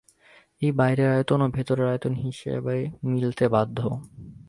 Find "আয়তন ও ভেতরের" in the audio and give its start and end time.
1.11-1.87